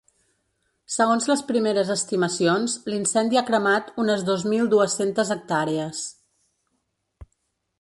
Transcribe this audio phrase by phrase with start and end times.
[0.93, 6.01] Segons les primeres estimacions, l’incendi ha cremat unes dos mil dues-centes hectàrees.